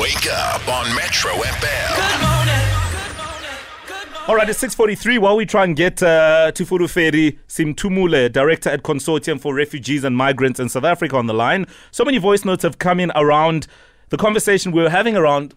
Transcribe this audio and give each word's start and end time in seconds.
Wake 0.00 0.30
up 0.32 0.66
on 0.66 0.86
Metro 0.96 1.30
FM. 1.32 1.94
Good 1.94 2.26
morning. 2.26 3.86
good 3.86 4.06
morning 4.08 4.28
All 4.28 4.34
right, 4.34 4.48
it's 4.48 4.62
6.43. 4.62 5.18
While 5.18 5.36
we 5.36 5.44
try 5.44 5.64
and 5.64 5.76
get 5.76 6.02
uh, 6.02 6.52
Tufuru 6.54 6.88
Feri 6.88 7.38
Sinthumule, 7.46 8.32
Director 8.32 8.70
at 8.70 8.82
Consortium 8.82 9.38
for 9.38 9.54
Refugees 9.54 10.02
and 10.02 10.16
Migrants 10.16 10.58
in 10.58 10.70
South 10.70 10.84
Africa 10.84 11.18
on 11.18 11.26
the 11.26 11.34
line. 11.34 11.66
So 11.90 12.02
many 12.02 12.16
voice 12.16 12.46
notes 12.46 12.62
have 12.62 12.78
come 12.78 12.98
in 12.98 13.12
around 13.14 13.66
the 14.08 14.16
conversation 14.16 14.72
we 14.72 14.80
were 14.80 14.88
having 14.88 15.18
around 15.18 15.54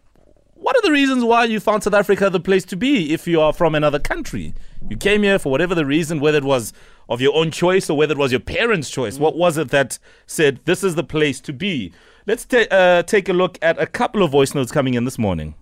what 0.64 0.78
are 0.78 0.82
the 0.82 0.92
reasons 0.92 1.26
why 1.26 1.44
you 1.44 1.60
found 1.60 1.84
South 1.84 1.94
Africa 1.94 2.30
the 2.30 2.40
place 2.40 2.64
to 2.64 2.78
be 2.78 3.14
if 3.14 3.28
you 3.28 3.42
are 3.42 3.52
from 3.52 3.76
another 3.76 4.00
country? 4.00 4.54
You 4.90 4.96
came 4.96 5.22
here 5.24 5.38
for 5.38 5.52
whatever 5.52 5.76
the 5.76 5.86
reason, 5.86 6.22
whether 6.22 6.38
it 6.38 6.46
was 6.46 6.72
of 7.10 7.20
your 7.20 7.36
own 7.36 7.52
choice 7.52 7.90
or 7.90 7.98
whether 7.98 8.14
it 8.14 8.18
was 8.18 8.32
your 8.32 8.40
parents' 8.40 8.90
choice. 8.90 9.20
What 9.20 9.36
was 9.36 9.58
it 9.58 9.72
that 9.72 10.00
said 10.26 10.62
this 10.64 10.82
is 10.82 10.96
the 10.96 11.04
place 11.04 11.42
to 11.42 11.52
be? 11.52 11.92
Let's 12.26 12.46
ta- 12.46 12.68
uh, 12.72 13.04
take 13.04 13.28
a 13.28 13.34
look 13.34 13.60
at 13.62 13.78
a 13.78 13.86
couple 13.86 14.24
of 14.24 14.32
voice 14.32 14.56
notes 14.56 14.72
coming 14.72 14.94
in 14.94 15.04
this 15.04 15.20
morning. 15.20 15.54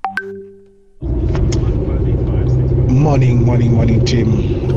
Morning, 2.91 3.43
morning, 3.43 3.73
morning, 3.73 4.05
team. 4.05 4.27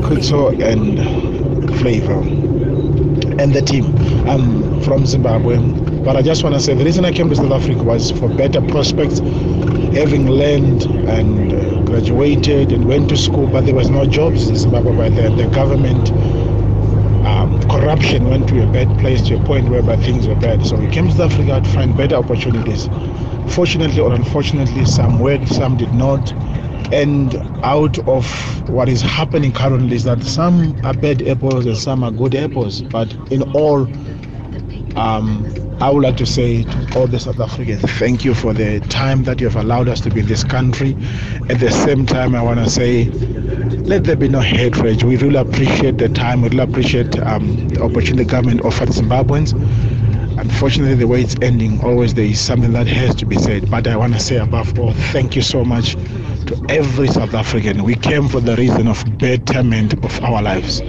Khutso 0.01 0.59
and 0.59 1.69
Flava 1.77 2.17
and 3.39 3.53
the 3.53 3.61
team. 3.61 3.95
I'm 4.27 4.81
from 4.81 5.05
Zimbabwe, 5.05 5.57
but 6.05 6.15
I 6.15 6.21
just 6.21 6.43
want 6.43 6.55
to 6.55 6.61
say 6.61 6.75
the 6.75 6.85
reason 6.85 7.03
I 7.03 7.11
came 7.11 7.29
to 7.29 7.35
South 7.35 7.51
Africa 7.51 7.83
was 7.83 8.11
for 8.11 8.29
better 8.29 8.61
prospects, 8.61 9.19
having 9.19 10.29
learned 10.29 10.83
and 11.09 11.51
uh, 11.51 11.81
graduated 11.83 12.71
and 12.71 12.85
went 12.85 13.09
to 13.09 13.17
school, 13.17 13.47
but 13.47 13.65
there 13.65 13.75
was 13.75 13.89
no 13.89 14.05
jobs 14.05 14.47
in 14.47 14.55
Zimbabwe 14.55 14.95
by 14.95 15.09
then. 15.09 15.35
The 15.35 15.47
government 15.47 16.11
um, 17.25 17.59
corruption 17.69 18.29
went 18.29 18.47
to 18.49 18.63
a 18.63 18.67
bad 18.67 18.97
place 18.99 19.23
to 19.23 19.35
a 19.35 19.43
point 19.45 19.69
whereby 19.69 19.97
things 19.97 20.27
were 20.27 20.35
bad. 20.35 20.65
So 20.65 20.77
we 20.77 20.87
came 20.89 21.07
to 21.07 21.13
South 21.13 21.31
Africa 21.33 21.61
to 21.61 21.69
find 21.71 21.97
better 21.97 22.15
opportunities. 22.17 22.87
Fortunately 23.47 23.99
or 23.99 24.13
unfortunately, 24.13 24.85
some 24.85 25.19
worked, 25.19 25.49
some 25.49 25.75
did 25.75 25.93
not. 25.93 26.33
And 26.93 27.35
out 27.63 27.97
of 28.07 28.27
what 28.69 28.89
is 28.89 29.01
happening 29.01 29.53
currently 29.53 29.95
is 29.95 30.03
that 30.03 30.23
some 30.23 30.79
are 30.83 30.93
bad 30.93 31.27
apples 31.27 31.65
and 31.65 31.77
some 31.77 32.03
are 32.03 32.11
good 32.11 32.35
apples. 32.35 32.83
But 32.83 33.15
in 33.31 33.43
all, 33.55 33.87
um, 34.95 35.45
I 35.81 35.89
would 35.89 36.03
like 36.03 36.17
to 36.17 36.25
say 36.25 36.63
to 36.63 36.97
all 36.99 37.07
the 37.07 37.19
South 37.19 37.39
Africans, 37.39 37.81
thank 37.99 38.23
you 38.23 38.33
for 38.33 38.53
the 38.53 38.79
time 38.87 39.23
that 39.23 39.41
you 39.41 39.49
have 39.49 39.61
allowed 39.61 39.89
us 39.89 39.99
to 40.01 40.09
be 40.09 40.21
in 40.21 40.27
this 40.27 40.43
country. 40.43 40.95
At 41.49 41.59
the 41.59 41.69
same 41.69 42.05
time, 42.05 42.33
I 42.33 42.41
want 42.41 42.59
to 42.59 42.69
say, 42.69 43.05
let 43.85 44.05
there 44.05 44.15
be 44.15 44.29
no 44.29 44.39
hatred. 44.39 45.03
We 45.03 45.17
really 45.17 45.35
appreciate 45.35 45.97
the 45.97 46.09
time. 46.09 46.41
We 46.41 46.49
really 46.49 46.63
appreciate 46.63 47.19
um, 47.19 47.67
the 47.69 47.83
opportunity 47.83 48.23
the 48.23 48.25
government 48.25 48.61
offered 48.61 48.89
Zimbabweans. 48.89 49.53
Unfortunately, 50.39 50.95
the 50.95 51.07
way 51.07 51.21
it's 51.21 51.35
ending, 51.41 51.83
always 51.83 52.13
there 52.13 52.25
is 52.25 52.39
something 52.39 52.71
that 52.73 52.87
has 52.87 53.15
to 53.15 53.25
be 53.25 53.37
said. 53.37 53.69
But 53.69 53.87
I 53.87 53.97
want 53.97 54.13
to 54.13 54.19
say, 54.19 54.37
above 54.37 54.79
all, 54.79 54.93
thank 55.11 55.35
you 55.35 55.41
so 55.41 55.65
much 55.65 55.95
to 56.45 56.65
every 56.69 57.07
South 57.07 57.33
African. 57.33 57.83
We 57.83 57.95
came 57.95 58.27
for 58.29 58.39
the 58.39 58.55
reason 58.55 58.87
of 58.87 59.03
betterment 59.17 59.93
of 60.05 60.23
our 60.23 60.41
lives. 60.41 60.81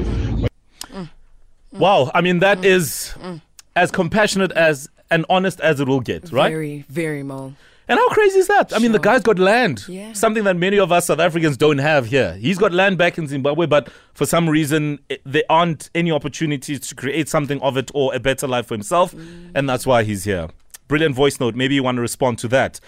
Wow, 1.73 2.11
I 2.15 2.21
mean, 2.21 2.39
that 2.39 2.65
is 2.65 3.15
as 3.77 3.91
compassionate 3.91 4.53
as 4.53 4.89
and 5.11 5.25
honest 5.31 5.61
as 5.61 5.79
it 5.79 5.87
will 5.87 6.01
get, 6.01 6.33
right? 6.33 6.51
Very, 6.51 6.85
very 6.89 7.23
Mo. 7.23 7.55
And 7.89 8.01
how 8.01 8.09
crazy 8.09 8.41
is 8.41 8.49
that? 8.49 8.75
I 8.75 8.81
mean, 8.81 8.91
the 8.91 8.99
guy's 8.99 9.23
got 9.23 9.39
land, 9.39 9.85
Yeah. 9.87 10.13
something 10.13 10.43
that 10.43 10.57
many 10.57 10.77
of 10.77 10.91
us 10.91 11.07
South 11.07 11.21
Africans 11.21 11.57
don't 11.57 11.79
have 11.79 12.07
here. 12.07 12.35
He's 12.35 12.59
got 12.59 12.73
land 12.73 12.99
back 12.99 13.17
in 13.17 13.29
Zimbabwe, 13.29 13.67
but 13.67 13.89
for 14.13 14.27
some 14.27 14.49
reason, 14.49 14.99
it, 15.09 15.23
there 15.25 15.45
aren't 15.49 15.89
any 15.95 16.11
opportunities 16.11 16.81
to 16.81 16.97
create 16.97 17.29
something 17.29 17.61
of 17.63 17.77
it 17.77 17.93
or 17.95 18.13
a 18.13 18.19
better 18.19 18.49
life 18.49 18.67
for 18.67 18.75
himself, 18.75 19.15
mm. 19.15 19.53
and 19.55 19.69
that's 19.69 19.87
why 19.87 20.03
he's 20.03 20.25
here. 20.25 20.49
Brilliant 20.89 21.15
voice 21.17 21.41
note. 21.41 21.57
Maybe 21.57 21.75
you 21.75 21.83
want 21.83 21.97
to 21.97 22.03
respond 22.03 22.39
to 22.39 22.49
that. 22.49 22.79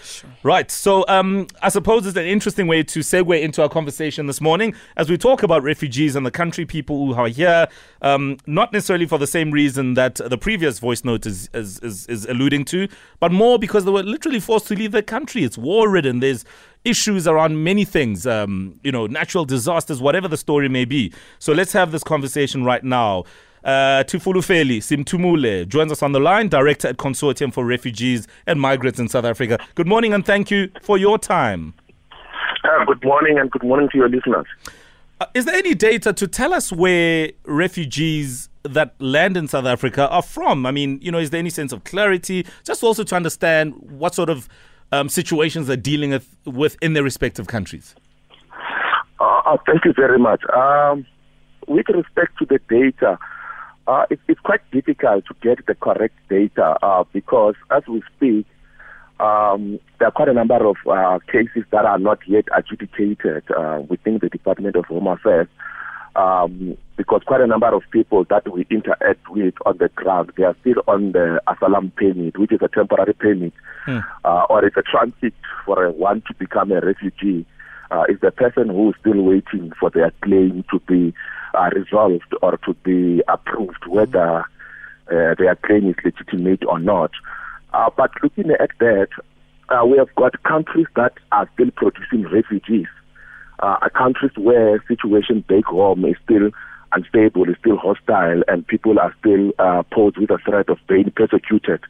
Right. 0.41 0.71
So, 0.71 1.05
um, 1.09 1.47
I 1.61 1.69
suppose 1.69 2.05
it's 2.05 2.17
an 2.17 2.25
interesting 2.25 2.67
way 2.67 2.81
to 2.83 2.99
segue 2.99 3.41
into 3.41 3.61
our 3.61 3.67
conversation 3.67 4.25
this 4.27 4.39
morning 4.39 4.73
as 4.95 5.09
we 5.09 5.17
talk 5.17 5.43
about 5.43 5.63
refugees 5.63 6.15
and 6.15 6.25
the 6.25 6.31
country, 6.31 6.65
people 6.65 7.07
who 7.07 7.13
are 7.13 7.27
here, 7.27 7.67
um, 8.01 8.37
not 8.47 8.71
necessarily 8.71 9.05
for 9.05 9.17
the 9.17 9.27
same 9.27 9.51
reason 9.51 9.95
that 9.95 10.15
the 10.15 10.37
previous 10.37 10.79
voice 10.79 11.03
note 11.03 11.25
is, 11.25 11.49
is, 11.53 11.79
is, 11.79 12.07
is 12.07 12.25
alluding 12.25 12.63
to, 12.65 12.87
but 13.19 13.33
more 13.33 13.59
because 13.59 13.83
they 13.83 13.91
were 13.91 14.03
literally 14.03 14.39
forced 14.39 14.67
to 14.67 14.75
leave 14.75 14.93
their 14.93 15.01
country. 15.01 15.43
It's 15.43 15.57
war 15.57 15.89
ridden. 15.89 16.21
There's 16.21 16.45
issues 16.85 17.27
around 17.27 17.63
many 17.63 17.83
things, 17.83 18.25
um, 18.25 18.79
you 18.83 18.91
know, 18.91 19.07
natural 19.07 19.45
disasters, 19.45 20.01
whatever 20.01 20.27
the 20.27 20.37
story 20.37 20.69
may 20.69 20.85
be. 20.85 21.11
So 21.39 21.51
let's 21.51 21.73
have 21.73 21.91
this 21.91 22.03
conversation 22.03 22.63
right 22.63 22.83
now. 22.83 23.25
Uh, 23.63 24.03
Tufulufeli 24.05 24.77
Sinthumule 24.77 25.67
joins 25.67 25.91
us 25.91 26.01
on 26.01 26.13
the 26.13 26.19
line, 26.19 26.47
director 26.47 26.87
at 26.87 26.97
Consortium 26.97 27.53
for 27.53 27.65
Refugees 27.65 28.27
and 28.47 28.59
Migrants 28.59 28.99
in 28.99 29.09
South 29.09 29.25
Africa. 29.25 29.59
Good 29.75 29.87
morning 29.87 30.13
and 30.13 30.25
thank 30.25 30.49
you 30.49 30.71
for 30.81 30.97
your 30.97 31.17
time. 31.17 31.73
Uh, 32.63 32.85
good 32.85 33.03
morning 33.03 33.37
and 33.37 33.51
good 33.51 33.63
morning 33.63 33.89
to 33.91 33.97
your 33.97 34.09
listeners. 34.09 34.45
Uh, 35.19 35.25
is 35.33 35.45
there 35.45 35.55
any 35.55 35.75
data 35.75 36.13
to 36.13 36.27
tell 36.27 36.53
us 36.53 36.71
where 36.71 37.31
refugees 37.43 38.49
that 38.63 38.95
land 38.99 39.35
in 39.35 39.47
South 39.47 39.65
Africa 39.65 40.07
are 40.09 40.21
from? 40.21 40.65
I 40.65 40.71
mean, 40.71 40.99
you 41.01 41.11
know, 41.11 41.19
is 41.19 41.29
there 41.29 41.39
any 41.39 41.49
sense 41.49 41.73
of 41.73 41.83
clarity? 41.83 42.45
Just 42.63 42.83
also 42.83 43.03
to 43.03 43.15
understand 43.15 43.73
what 43.77 44.15
sort 44.15 44.29
of 44.29 44.47
um, 44.93 45.09
situations 45.09 45.67
they're 45.67 45.75
dealing 45.75 46.11
with, 46.11 46.35
with 46.45 46.77
in 46.81 46.93
their 46.93 47.03
respective 47.03 47.47
countries. 47.47 47.95
Uh, 49.19 49.41
uh, 49.45 49.57
thank 49.65 49.83
you 49.83 49.93
very 49.93 50.17
much. 50.17 50.41
Um, 50.55 51.05
with 51.67 51.87
respect 51.89 52.37
to 52.39 52.45
the 52.45 52.59
data, 52.69 53.19
uh, 53.89 54.05
it, 54.11 54.19
it's 54.27 54.39
quite 54.41 54.61
difficult 54.71 55.25
to 55.25 55.33
get 55.41 55.65
the 55.65 55.73
correct 55.73 56.15
data 56.29 56.77
uh, 56.83 57.03
because 57.11 57.55
as 57.71 57.81
we 57.87 58.03
speak, 58.15 58.45
um, 59.19 59.79
there 59.97 60.07
are 60.07 60.11
quite 60.11 60.29
a 60.29 60.33
number 60.33 60.63
of 60.65 60.77
uh, 60.89 61.19
cases 61.31 61.63
that 61.71 61.85
are 61.85 61.97
not 61.97 62.19
yet 62.27 62.45
adjudicated 62.55 63.43
uh, 63.51 63.81
within 63.89 64.19
the 64.21 64.29
Department 64.29 64.75
of 64.75 64.85
Home 64.85 65.07
Affairs. 65.07 65.47
Um, 66.15 66.77
because 66.97 67.21
quite 67.25 67.41
a 67.41 67.47
number 67.47 67.73
of 67.73 67.83
people 67.91 68.25
that 68.29 68.51
we 68.51 68.65
interact 68.69 69.29
with 69.29 69.53
on 69.65 69.77
the 69.77 69.89
ground, 69.95 70.31
they 70.37 70.43
are 70.43 70.55
still 70.61 70.81
on 70.87 71.11
the 71.13 71.41
asylum 71.47 71.91
permit, 71.95 72.37
which 72.37 72.51
is 72.51 72.59
a 72.61 72.67
temporary 72.67 73.13
permit, 73.13 73.53
uh, 74.25 74.45
or 74.49 74.65
it's 74.65 74.75
a 74.75 74.81
transit 74.81 75.33
for 75.65 75.83
a, 75.85 75.91
one 75.91 76.21
to 76.27 76.33
become 76.33 76.71
a 76.71 76.81
refugee. 76.81 77.45
Uh, 77.91 78.03
is 78.07 78.19
the 78.21 78.31
person 78.31 78.69
who 78.69 78.89
is 78.89 78.95
still 78.99 79.21
waiting 79.23 79.71
for 79.79 79.89
their 79.89 80.11
claim 80.21 80.63
to 80.69 80.79
be 80.81 81.13
uh, 81.55 81.69
resolved 81.75 82.33
or 82.41 82.57
to 82.57 82.73
be 82.83 83.23
approved, 83.27 83.83
whether 83.87 84.41
uh, 85.11 85.33
their 85.39 85.55
claim 85.65 85.89
is 85.89 85.95
legitimate 86.05 86.63
or 86.65 86.77
not. 86.77 87.11
Uh, 87.73 87.89
but 87.97 88.11
looking 88.21 88.51
at 88.51 88.69
that, 88.79 89.07
uh, 89.69 89.83
we 89.85 89.97
have 89.97 90.13
got 90.15 90.41
countries 90.43 90.85
that 90.95 91.13
are 91.31 91.49
still 91.55 91.71
producing 91.71 92.27
refugees 92.27 92.87
uh, 93.61 93.89
countries 93.95 94.31
where 94.37 94.83
situation 94.87 95.41
back 95.47 95.65
home 95.65 96.05
is 96.05 96.15
still 96.23 96.49
unstable, 96.93 97.49
is 97.49 97.55
still 97.59 97.77
hostile, 97.77 98.41
and 98.47 98.65
people 98.67 98.99
are 98.99 99.13
still 99.19 99.51
uh, 99.59 99.83
posed 99.91 100.17
with 100.17 100.29
a 100.31 100.37
threat 100.39 100.69
of 100.69 100.77
being 100.87 101.11
persecuted 101.15 101.81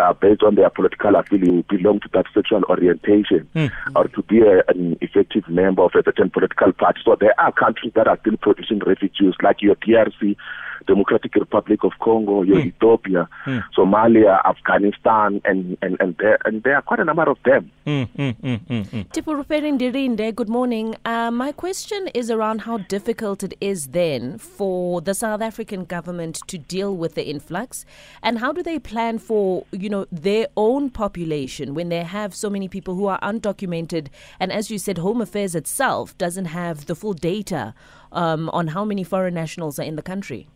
uh, 0.00 0.12
based 0.14 0.42
on 0.42 0.54
their 0.54 0.70
political 0.70 1.14
affiliation, 1.16 1.64
belong 1.68 2.00
to 2.00 2.08
that 2.12 2.26
sexual 2.34 2.62
orientation, 2.68 3.48
or 3.94 4.08
to 4.08 4.22
be 4.22 4.40
a, 4.40 4.62
an 4.68 4.96
effective 5.00 5.48
member 5.48 5.82
of 5.82 5.92
a 5.94 6.02
certain 6.02 6.30
political 6.30 6.72
party. 6.72 7.00
So 7.04 7.16
there 7.20 7.38
are 7.38 7.52
countries 7.52 7.92
that 7.94 8.08
are 8.08 8.18
still 8.20 8.36
producing 8.36 8.78
refugees, 8.80 9.34
like 9.42 9.62
your 9.62 9.76
DRC, 9.76 10.36
Democratic 10.86 11.34
Republic 11.34 11.84
of 11.84 11.92
Congo, 12.00 12.42
your 12.42 12.60
Ethiopia, 12.60 13.28
Somalia, 13.76 14.44
Afghanistan, 14.44 15.40
and 15.44 15.76
and 15.82 15.96
and 16.00 16.16
there 16.18 16.38
and 16.44 16.62
there 16.62 16.76
are 16.76 16.82
quite 16.82 17.00
a 17.00 17.04
number 17.04 17.28
of 17.28 17.38
them. 17.44 17.70
Mm, 17.86 18.08
mm, 18.16 18.36
mm, 18.40 18.60
mm, 18.66 18.84
mm. 18.84 19.08
Tipuruperi 19.12 19.72
Ndirinde, 19.78 20.34
good 20.34 20.48
morning. 20.48 20.96
Uh, 21.04 21.30
my 21.30 21.52
question 21.52 22.08
is 22.14 22.30
around 22.30 22.62
how 22.62 22.78
difficult 22.78 23.42
it 23.42 23.54
is 23.60 23.88
then 23.88 24.38
for 24.38 25.00
the 25.00 25.14
South 25.14 25.40
African 25.40 25.84
government 25.84 26.40
to 26.46 26.58
deal 26.58 26.96
with 26.96 27.14
the 27.14 27.28
influx, 27.28 27.84
and 28.22 28.38
how 28.38 28.52
do 28.52 28.62
they 28.62 28.78
plan 28.78 29.18
for 29.18 29.64
you 29.72 29.88
know 29.88 30.06
their 30.10 30.46
own 30.56 30.90
population 30.90 31.74
when 31.74 31.88
they 31.88 32.02
have 32.02 32.34
so 32.34 32.50
many 32.50 32.68
people 32.68 32.94
who 32.94 33.06
are 33.06 33.20
undocumented, 33.20 34.08
and 34.38 34.52
as 34.52 34.70
you 34.70 34.78
said, 34.78 34.98
Home 34.98 35.20
Affairs 35.20 35.54
itself 35.54 36.16
doesn't 36.18 36.46
have 36.46 36.86
the 36.86 36.94
full 36.94 37.14
data 37.14 37.74
um, 38.12 38.48
on 38.50 38.68
how 38.68 38.84
many 38.84 39.04
foreign 39.04 39.34
nationals 39.34 39.78
are 39.78 39.84
in 39.84 39.96
the 39.96 40.02
country. 40.02 40.48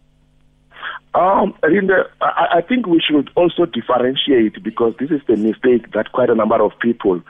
Um, 1.15 1.55
Rinde, 1.63 2.07
I, 2.21 2.57
I 2.57 2.61
think 2.61 2.87
we 2.87 3.01
should 3.01 3.31
also 3.37 3.67
differentiate 3.67 4.63
because 4.63 4.95
this 4.99 5.11
is 5.11 5.21
the 5.29 5.37
mistake 5.37 5.93
that 5.93 6.11
quite 6.13 6.29
a 6.29 6.35
number 6.35 6.61
of 6.61 6.73
people 6.81 7.23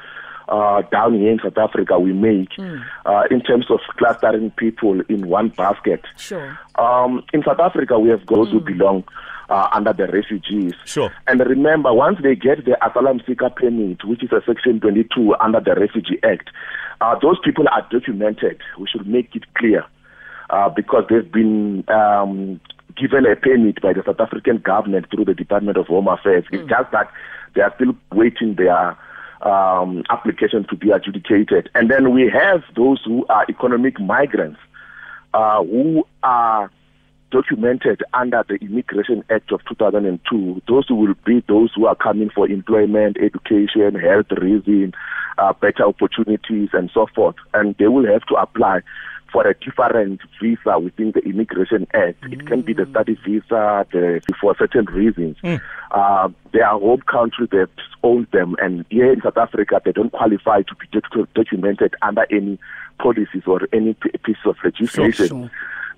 uh, 0.49 0.83
down 0.91 1.15
here 1.15 1.33
in 1.33 1.39
South 1.43 1.59
Africa 1.59 1.99
we 1.99 2.13
make 2.13 2.49
uh, 2.59 3.23
in 3.31 3.41
terms 3.41 3.67
of 3.71 3.81
clustering 3.97 4.51
people 4.53 5.01
in 5.09 5.27
one 5.29 5.49
basket. 5.51 6.01
Sure. 6.17 6.59
Um, 6.77 7.23
in 7.33 7.43
South 7.43 7.61
Africa, 7.61 7.99
we 7.99 8.11
have 8.11 8.27
those 8.27 8.51
who 8.51 8.61
belong 8.61 9.05
uh, 9.49 9.69
under 9.73 9.93
the 9.93 10.07
refugees. 10.07 10.73
Sure. 10.85 11.13
And 11.27 11.41
remember, 11.41 11.93
once 11.93 12.19
they 12.23 12.35
get 12.35 12.65
the 12.65 12.77
asylum 12.85 13.21
seeker 13.27 13.51
permit, 13.51 14.05
which 14.05 14.23
is 14.23 14.33
a 14.33 14.41
Section 14.47 14.81
22 14.81 15.35
under 15.41 15.61
the 15.61 15.75
Refugee 15.75 16.19
Act, 16.23 16.51
uh, 17.01 17.19
those 17.21 17.39
people 17.45 17.67
are 17.69 17.87
documented. 17.91 18.61
We 18.79 18.87
should 18.89 19.07
make 19.07 19.35
it 19.35 19.43
clear 19.55 19.85
uh, 20.51 20.69
because 20.71 21.05
they've 21.11 21.31
been 21.31 21.85
um, 21.89 22.61
given 22.97 23.27
a 23.27 23.37
permit 23.37 23.81
by 23.81 23.93
the 23.93 24.03
South 24.05 24.21
African 24.21 24.59
government 24.59 25.07
through 25.11 25.25
the 25.25 25.35
Department 25.35 25.77
of 25.77 25.87
Home 25.87 26.09
Affairs. 26.09 26.45
It's 26.53 26.69
just 26.69 26.91
that 26.93 27.11
they 27.55 27.63
are 27.63 27.73
still 27.77 27.97
waiting 28.13 28.55
their 28.55 28.97
um, 29.43 30.05
applications 30.11 30.67
to 30.69 30.77
be 30.77 30.91
adjudicated. 30.91 31.71
And 31.75 31.91
then 31.91 32.13
we 32.13 32.31
have 32.31 32.63
those 32.77 33.03
who 33.05 33.27
are 33.29 33.45
economic 33.49 34.01
migrants 34.01 34.59
uh, 35.35 35.63
who 35.65 36.07
are 36.23 36.71
documented 37.35 38.01
under 38.15 38.45
the 38.49 38.55
Immigration 38.55 39.25
Act 39.29 39.51
of 39.51 39.61
2002. 39.69 40.63
Those 40.69 40.89
will 40.89 41.15
be 41.27 41.43
those 41.49 41.73
who 41.75 41.87
are 41.87 41.97
coming 41.97 42.31
for 42.31 42.49
employment, 42.49 43.17
education, 43.21 43.97
health 43.97 44.31
reason, 44.41 44.93
uh, 45.39 45.53
better 45.55 45.83
opportunities, 45.83 46.69
and 46.73 46.93
so 46.95 47.09
forth. 47.13 47.35
And 47.53 47.75
they 47.77 47.89
will 47.89 48.07
have 48.07 48.23
to 48.27 48.37
apply 48.37 48.83
for 49.33 49.45
a 49.49 49.55
different 49.55 50.21
visa 50.41 50.79
within 50.79 51.11
the 51.11 51.21
Immigration 51.23 51.89
Act. 51.93 52.21
Mm. 52.23 52.35
It 52.35 52.47
can 52.47 52.63
be 52.63 52.73
the 52.73 52.87
study 52.89 53.19
visa 53.27 53.85
the, 53.91 54.21
for 54.41 54.55
certain 54.57 54.85
reasons. 54.85 55.37
Mm. 55.43 55.61
Uh, 55.91 56.29
their 56.53 56.69
home 56.69 57.03
country 57.11 57.49
that 57.51 57.71
owns 58.05 58.29
them, 58.31 58.55
and 58.63 58.85
here 58.91 59.13
in 59.13 59.21
South 59.23 59.37
Africa, 59.37 59.81
they 59.85 59.91
don't 59.91 60.13
qualify 60.13 60.63
to 60.63 60.75
be 60.77 61.01
documented 61.35 61.97
under 62.01 62.29
any 62.31 62.61
policies 63.01 63.43
or 63.45 63.63
any 63.73 63.95
piece 63.95 64.37
of 64.45 64.55
legislation. 64.63 65.13
Sure, 65.13 65.27
sure. 65.27 65.51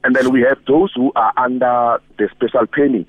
And 0.05 0.15
then 0.15 0.31
we 0.33 0.43
have 0.43 0.59
those 0.67 0.93
who 0.95 1.13
are 1.17 1.33
under 1.37 2.01
the 2.19 2.29
special 2.35 2.67
permit, 2.67 3.07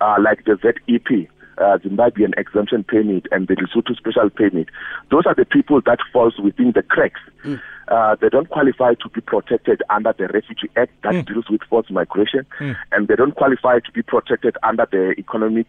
uh, 0.00 0.16
like 0.20 0.44
the 0.44 0.56
ZEP, 0.62 1.28
uh, 1.58 1.78
Zimbabwean 1.78 2.38
exemption 2.38 2.84
permit 2.84 3.26
and 3.32 3.48
the 3.48 3.54
Lesotho 3.54 3.96
special 3.96 4.30
permit. 4.30 4.68
Those 5.10 5.24
are 5.26 5.34
the 5.34 5.44
people 5.44 5.80
that 5.82 5.98
falls 6.12 6.38
within 6.38 6.72
the 6.72 6.82
cracks. 6.82 7.20
Mm. 7.44 7.60
Uh, 7.88 8.16
they 8.20 8.28
don't 8.28 8.50
qualify 8.50 8.94
to 8.94 9.08
be 9.08 9.20
protected 9.20 9.82
under 9.90 10.12
the 10.12 10.28
Refugee 10.28 10.68
Act 10.76 10.92
that 11.02 11.14
mm. 11.14 11.26
deals 11.26 11.48
with 11.48 11.62
forced 11.70 11.90
migration, 11.90 12.44
mm. 12.58 12.76
and 12.92 13.08
they 13.08 13.14
don't 13.14 13.34
qualify 13.36 13.78
to 13.78 13.92
be 13.92 14.02
protected 14.02 14.56
under 14.62 14.86
the 14.90 15.14
economic 15.18 15.66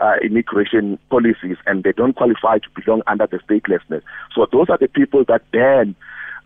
uh, 0.00 0.16
immigration 0.22 0.98
policies, 1.10 1.56
and 1.66 1.84
they 1.84 1.92
don't 1.92 2.16
qualify 2.16 2.58
to 2.58 2.68
belong 2.74 3.02
under 3.06 3.26
the 3.26 3.38
statelessness. 3.38 4.02
So 4.34 4.46
those 4.50 4.68
are 4.68 4.78
the 4.78 4.88
people 4.88 5.24
that 5.28 5.42
then 5.52 5.94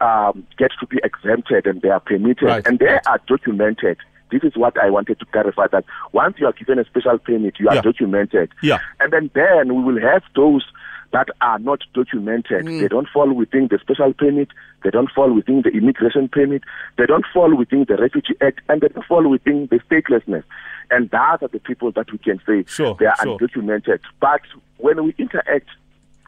um, 0.04 0.46
get 0.58 0.70
to 0.80 0.86
be 0.86 0.98
exempted 1.02 1.66
and 1.66 1.80
they 1.80 1.88
are 1.88 2.00
permitted 2.00 2.42
right. 2.42 2.66
and 2.66 2.78
they 2.78 2.86
right. 2.86 3.06
are 3.06 3.20
documented. 3.26 3.96
This 4.30 4.42
is 4.42 4.56
what 4.56 4.78
I 4.78 4.90
wanted 4.90 5.18
to 5.20 5.26
clarify 5.26 5.68
that 5.68 5.84
once 6.12 6.36
you 6.38 6.46
are 6.46 6.52
given 6.52 6.78
a 6.78 6.84
special 6.84 7.18
permit, 7.18 7.54
you 7.58 7.68
are 7.68 7.76
yeah. 7.76 7.80
documented. 7.80 8.50
Yeah. 8.62 8.78
And 9.00 9.12
then, 9.12 9.30
then 9.34 9.74
we 9.74 9.82
will 9.82 10.00
have 10.00 10.22
those 10.34 10.64
that 11.12 11.28
are 11.40 11.58
not 11.58 11.80
documented. 11.94 12.66
Mm. 12.66 12.80
They 12.80 12.88
don't 12.88 13.08
fall 13.08 13.32
within 13.32 13.68
the 13.68 13.78
special 13.78 14.12
permit. 14.12 14.48
They 14.82 14.90
don't 14.90 15.10
fall 15.10 15.32
within 15.32 15.62
the 15.62 15.70
immigration 15.70 16.28
permit. 16.28 16.62
They 16.98 17.06
don't 17.06 17.24
fall 17.32 17.56
within 17.56 17.86
the 17.88 17.96
Refugee 17.96 18.34
Act, 18.40 18.60
and 18.68 18.80
they 18.80 18.88
don't 18.88 19.06
fall 19.06 19.26
within 19.28 19.68
the 19.70 19.78
statelessness. 19.88 20.42
And 20.90 21.08
those 21.10 21.38
are 21.40 21.48
the 21.48 21.60
people 21.60 21.92
that 21.92 22.10
we 22.10 22.18
can 22.18 22.40
say 22.44 22.64
sure, 22.66 22.96
they 22.98 23.06
are 23.06 23.16
sure. 23.22 23.38
undocumented. 23.38 24.00
But 24.20 24.42
when 24.78 25.04
we 25.04 25.14
interact 25.16 25.68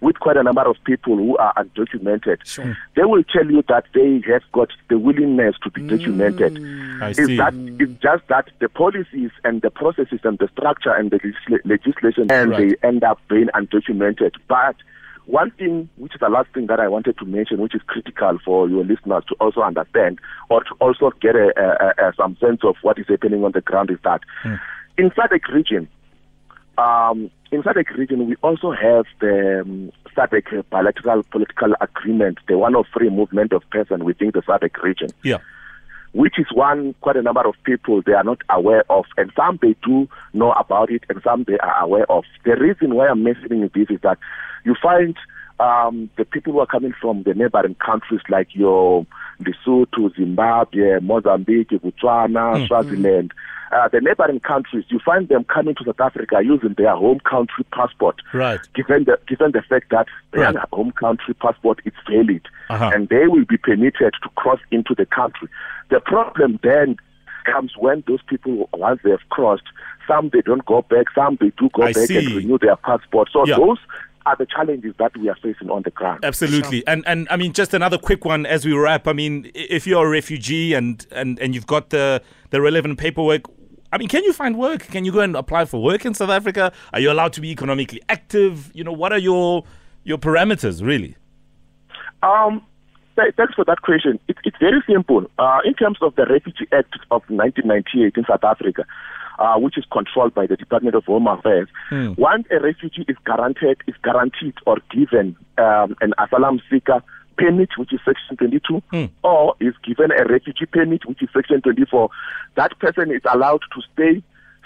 with 0.03 0.19
quite 0.21 0.37
a 0.37 0.43
number 0.43 0.63
of 0.63 0.77
people 0.85 1.17
who 1.17 1.37
are 1.39 1.55
undocumented, 1.55 2.45
sure. 2.45 2.77
they 2.97 3.05
will 3.05 3.23
tell 3.25 3.51
you 3.51 3.63
that 3.69 3.85
they 3.95 4.21
have 4.31 4.43
got 4.53 4.69
the 4.89 4.99
willingness 4.99 5.55
to 5.63 5.71
be 5.71 5.83
mm. 5.83 5.89
documented. 5.89 6.59
I 7.03 7.11
is 7.11 7.17
see. 7.17 7.37
that 7.37 7.55
it's 7.55 8.01
just 8.03 8.29
that 8.29 8.49
the 8.61 8.69
policies 8.69 9.31
and 9.45 9.63
the 9.63 9.71
processes 9.71 10.21
and 10.25 10.39
the 10.39 10.49
structure 10.49 10.93
and 10.93 11.11
the 11.11 11.19
legisla- 11.19 11.65
legislation 11.65 12.31
and 12.31 12.51
Right. 12.51 12.77
they 12.81 12.89
end 12.89 13.05
up 13.05 13.21
being 13.29 13.49
undocumented. 13.55 14.33
But 14.49 14.77
one 15.27 15.51
thing, 15.53 15.89
which 15.97 16.15
is 16.15 16.21
the 16.21 16.29
last 16.29 16.51
thing 16.55 16.67
that 16.67 16.79
I 16.79 16.89
wanted 16.89 17.19
to 17.19 17.25
mention, 17.25 17.59
which 17.61 17.75
is 17.75 17.83
critical 17.87 18.39
for 18.45 18.69
your 18.69 18.85
listeners 18.85 19.25
to 19.29 19.35
also 19.41 19.61
understand 19.61 20.21
or 20.51 20.63
to 20.63 20.75
also 20.81 21.11
get 21.21 21.35
a, 21.35 21.53
a, 21.57 22.09
a, 22.09 22.13
some 22.17 22.37
sense 22.37 22.61
of 22.63 22.77
what 22.83 22.99
is 22.99 23.07
happening 23.09 23.45
on 23.45 23.53
the 23.53 23.61
ground, 23.61 23.91
is 23.91 23.99
that 24.05 24.21
in 24.97 25.11
SADC 25.11 25.49
region, 25.53 25.89
um, 26.78 27.31
in 27.52 27.62
SADC 27.62 27.96
region, 27.96 28.26
we 28.26 28.37
also 28.43 28.73
have 28.73 29.06
the 29.20 29.61
um, 29.62 29.93
SADC 30.17 30.64
bilateral 30.70 31.23
political 31.25 31.75
agreement, 31.81 32.38
the 32.49 32.58
one 32.58 32.75
of 32.75 32.87
free 32.93 33.08
movement 33.11 33.52
of 33.52 33.62
persons 33.70 34.02
within 34.02 34.31
the 34.32 34.43
SADC 34.43 34.82
region 34.82 35.11
Yeah. 35.23 35.38
which 36.12 36.38
is 36.38 36.46
one 36.52 36.94
quite 37.02 37.17
a 37.17 37.23
number 37.23 37.46
of 37.46 37.55
people 37.64 38.02
they 38.02 38.12
are 38.12 38.25
not 38.25 38.40
aware 38.50 38.84
of, 38.90 39.05
and 39.17 39.31
some 39.37 39.58
they 39.61 39.75
do 39.84 40.08
know 40.32 40.52
about 40.52 40.90
it, 40.90 41.05
and 41.08 41.20
some 41.23 41.44
they 41.44 41.58
are 41.58 41.78
aware 41.82 42.11
of. 42.11 42.25
The 42.44 42.56
reason 42.56 42.94
why 42.94 43.08
I'm 43.08 43.23
mentioning 43.23 43.70
this 43.75 43.88
is 43.90 44.00
that 44.02 44.19
you 44.64 44.75
find 44.82 45.17
um, 45.61 46.11
the 46.17 46.25
people 46.25 46.52
who 46.52 46.61
are 46.61 46.67
coming 46.67 46.94
from 47.00 47.23
the 47.23 47.34
neighboring 47.34 47.75
countries 47.76 48.20
like 48.28 48.49
your 48.55 49.06
Lesotho, 49.43 50.15
Zimbabwe, 50.17 51.00
Mozambique, 51.00 51.71
Botswana, 51.83 52.67
Swaziland. 52.67 53.33
Uh, 53.73 53.88
the 53.88 54.00
neighboring 54.00 54.38
countries, 54.41 54.85
you 54.88 55.00
find 55.05 55.29
them 55.29 55.43
coming 55.44 55.75
to 55.75 55.83
South 55.85 56.00
Africa 56.00 56.41
using 56.43 56.75
their 56.79 56.94
home 56.94 57.19
country 57.21 57.65
passport. 57.73 58.23
Right. 58.33 58.61
Given 58.75 59.05
the 59.05 59.19
given 59.27 59.50
the 59.53 59.62
fact 59.62 59.91
that 59.91 60.06
their 60.33 60.53
Right. 60.53 60.65
home 60.73 60.93
country 60.93 61.35
passport 61.35 61.81
is 61.85 61.93
valid, 62.09 62.43
Uh-huh. 62.71 62.91
and 62.94 63.09
they 63.09 63.27
will 63.27 63.44
be 63.44 63.56
permitted 63.56 64.15
to 64.23 64.29
cross 64.37 64.61
into 64.71 64.94
the 64.94 65.05
country. 65.06 65.49
The 65.88 65.99
problem 66.00 66.61
then 66.62 66.97
comes 67.44 67.73
when 67.77 68.05
those 68.06 68.23
people, 68.29 68.69
once 68.73 69.00
they 69.03 69.11
have 69.11 69.29
crossed, 69.31 69.65
some 70.06 70.31
they 70.33 70.43
don't 70.43 70.65
go 70.65 70.83
back, 70.83 71.06
some 71.15 71.37
they 71.41 71.50
do 71.59 71.69
go 71.75 71.83
I 71.85 71.93
back 71.93 72.09
and 72.11 72.27
renew 72.37 72.59
their 72.59 72.77
passport. 72.77 73.31
So 73.33 73.47
Yeah. 73.47 73.56
those 73.56 73.79
are 74.26 74.37
the 74.37 74.46
challenges 74.46 74.94
that 74.99 75.17
we 75.17 75.28
are 75.28 75.37
facing 75.37 75.70
on 75.70 75.82
the 75.82 75.90
ground. 75.90 76.25
Absolutely. 76.25 76.87
And 76.87 77.06
and 77.06 77.28
I 77.31 77.37
mean 77.37 77.52
just 77.52 77.73
another 77.73 77.96
quick 77.96 78.25
one 78.25 78.44
as 78.44 78.64
we 78.67 78.73
wrap. 78.73 79.06
I 79.06 79.12
mean 79.12 79.50
if 79.55 79.87
you're 79.87 80.06
a 80.06 80.11
refugee 80.11 80.75
and 80.75 81.06
and 81.12 81.38
and 81.38 81.55
you've 81.55 81.67
got 81.67 81.90
the 81.90 82.20
the 82.50 82.61
relevant 82.61 82.99
paperwork 82.99 83.43
I 83.93 83.99
mean, 83.99 84.08
can 84.08 84.25
you 84.25 84.32
find 84.32 84.58
work? 84.58 84.82
Can 84.88 85.05
you 85.05 85.12
go 85.12 85.20
and 85.20 85.37
apply 85.37 85.64
for 85.64 85.81
work 85.81 86.05
in 86.05 86.12
South 86.12 86.28
Africa? 86.28 86.73
Are 86.93 87.00
you 87.00 87.11
allowed 87.11 87.32
to 87.34 87.40
be 87.40 87.50
economically 87.50 88.02
active? 88.08 88.70
You 88.75 88.84
know, 88.84 88.93
what 88.93 89.12
are 89.12 89.19
your 89.19 89.64
your 90.02 90.19
parameters 90.19 90.84
really? 90.84 91.17
Um, 92.23 92.67
thanks 93.14 93.55
for 93.55 93.64
that 93.64 93.82
question. 93.82 94.19
It, 94.28 94.37
it's 94.44 94.56
very 94.58 94.82
simple. 94.87 95.31
Uh, 95.38 95.61
in 95.64 95.75
terms 95.75 95.99
of 96.02 96.14
the 96.17 96.26
Refugee 96.26 96.67
Act 96.73 96.94
of 97.11 97.23
1998 97.28 98.17
in 98.17 98.25
South 98.25 98.44
Africa, 98.44 98.84
uh, 99.38 99.56
which 99.59 99.77
is 99.79 99.85
controlled 99.93 100.35
by 100.35 100.47
the 100.47 100.56
Department 100.56 100.94
of 100.94 101.05
Home 101.05 101.27
Affairs, 101.27 101.69
once 102.17 102.47
a 102.50 102.61
refugee 102.61 103.05
is 103.09 103.17
guaranteed, 103.25 103.77
is 103.87 103.94
guaranteed 104.03 104.55
or 104.67 104.79
given 104.91 105.37
um, 105.59 105.97
an 106.00 106.12
asylum 106.19 106.61
seeker 106.71 107.03
permit, 107.38 107.69
which 107.77 107.93
is 107.93 108.00
Section 108.05 108.37
22, 108.38 108.83
or 109.23 109.55
is 109.61 109.75
given 109.85 110.11
a 110.11 110.25
refugee 110.27 110.67
permit, 110.67 111.05
which 111.06 111.23
is 111.23 111.29
Section 111.35 111.61
24, 111.61 112.09
that 112.56 112.79
person 112.79 113.11
is 113.11 113.21
allowed 113.33 113.61
to 113.75 113.83
stay, 113.93 114.23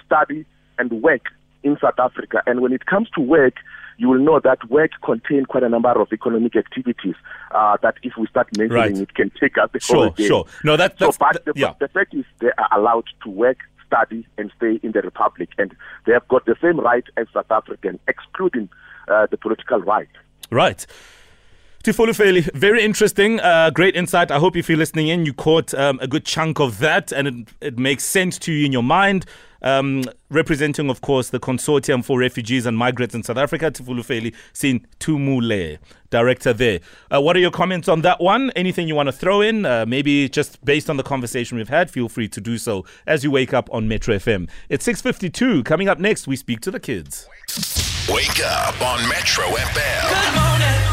study, 0.06 0.44
and 0.78 0.90
work 1.02 1.22
in 1.62 1.76
South 1.81 1.99
Africa. 1.99 2.43
And 2.46 2.61
when 2.61 2.72
it 2.72 2.87
comes 2.87 3.08
to 3.17 3.20
work, 3.20 3.55
you 3.99 4.08
will 4.08 4.19
know 4.19 4.40
that 4.40 4.70
work 4.70 4.93
contains 5.05 5.44
quite 5.46 5.62
a 5.62 5.69
number 5.69 5.90
of 5.90 6.08
economic 6.11 6.56
activities 6.56 7.14
uh, 7.50 7.76
that 7.82 7.96
if 8.02 8.14
we 8.19 8.27
start 8.29 8.48
mentioning 8.56 8.81
Right. 8.82 8.96
it 8.96 9.15
can 9.15 9.31
take 9.39 9.58
us 9.58 9.69
the 9.74 9.81
Sure, 9.81 9.96
whole 9.96 10.10
day. 10.10 10.27
sure. 10.27 10.46
No, 10.65 10.77
that- 10.79 10.98
so, 10.98 11.10
that's- 11.10 11.19
but 11.19 11.44
the, 11.44 11.53
yeah. 11.60 11.74
the 11.81 11.89
fact 11.89 12.15
is 12.15 12.24
they 12.39 12.50
are 12.56 12.69
allowed 12.79 13.05
to 13.24 13.29
work, 13.29 13.58
study, 13.91 14.27
and 14.39 14.53
stay 14.56 14.79
in 14.82 14.93
the 14.93 15.03
Republic. 15.03 15.49
And 15.59 15.75
they 16.06 16.13
have 16.13 16.27
got 16.29 16.47
the 16.47 16.56
same 16.63 16.79
right 16.79 17.05
as 17.17 17.27
South 17.35 17.51
African, 17.51 17.99
excluding 18.06 18.69
uh, 19.09 19.27
the 19.31 19.37
political 19.37 19.81
right. 19.81 20.09
Right. 20.51 20.87
Tifolu 21.82 22.13
Feli, 22.13 22.53
very 22.53 22.85
interesting, 22.85 23.41
uh, 23.41 23.70
great 23.70 23.97
insight. 23.97 24.31
I 24.31 24.39
hope 24.39 24.55
if 24.55 24.69
you're 24.69 24.77
listening 24.77 25.09
in, 25.09 25.25
you 25.25 25.32
caught 25.32 25.73
um, 25.73 25.99
a 26.03 26.06
good 26.06 26.27
chunk 26.27 26.61
of 26.61 26.79
that 26.81 27.11
and 27.11 27.27
it, 27.27 27.49
it 27.63 27.79
makes 27.79 28.05
sense 28.05 28.39
to 28.41 28.53
you 28.53 28.67
in 28.67 28.73
your 28.73 28.82
mind. 28.82 29.25
Um, 29.62 30.05
representing, 30.31 30.90
of 30.90 31.00
course, 31.00 31.31
the 31.31 31.40
Consortium 31.40 32.05
for 32.05 32.19
Refugees 32.19 32.67
and 32.67 32.76
Migrants 32.76 33.14
in 33.14 33.22
South 33.22 33.36
Africa, 33.36 33.70
Tifulu 33.70 34.00
Feli 34.00 34.34
Sin 34.52 34.86
Tumule, 34.98 35.79
director 36.10 36.52
there. 36.52 36.81
Uh, 37.10 37.20
what 37.20 37.36
are 37.36 37.40
your 37.40 37.50
comments 37.50 37.88
on 37.88 38.02
that 38.02 38.20
one? 38.20 38.50
Anything 38.50 38.88
you 38.88 38.94
want 38.94 39.08
to 39.08 39.12
throw 39.12 39.40
in? 39.40 39.67
Uh, 39.67 39.84
maybe 39.86 40.29
just 40.29 40.64
based 40.64 40.88
on 40.88 40.96
the 40.96 41.02
conversation 41.02 41.58
we've 41.58 41.69
had, 41.69 41.90
feel 41.90 42.08
free 42.08 42.29
to 42.29 42.40
do 42.40 42.58
so 42.58 42.84
as 43.06 43.24
you 43.24 43.31
wake 43.31 43.52
up 43.52 43.69
on 43.72 43.88
Metro 43.88 44.17
FM. 44.17 44.48
It's 44.69 44.86
6.52. 44.86 45.64
Coming 45.64 45.88
up 45.88 45.98
next, 45.98 46.26
we 46.26 46.36
speak 46.36 46.60
to 46.60 46.70
the 46.70 46.81
kids. 46.81 47.29
Wake 48.08 48.40
up 48.44 48.81
on 48.81 49.08
Metro 49.08 49.44
FM. 49.44 50.08
Good 50.08 50.40
morning. 50.40 50.90